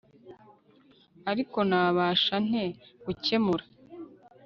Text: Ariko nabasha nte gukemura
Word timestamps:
Ariko 1.31 1.57
nabasha 1.69 2.35
nte 2.47 2.65
gukemura 3.05 3.65